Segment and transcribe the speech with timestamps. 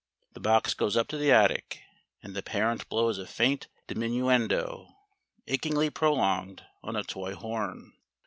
[0.33, 1.83] The box goes up to the attic,
[2.23, 4.95] and the parent blows a faint diminuendo,
[5.45, 7.93] achingly prolonged, on a toy horn.